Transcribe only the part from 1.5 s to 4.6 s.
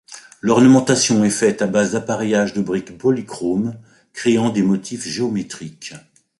à base d'appareillage de briques polychromes, créant